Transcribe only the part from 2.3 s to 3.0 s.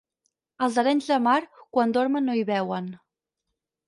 no hi veuen.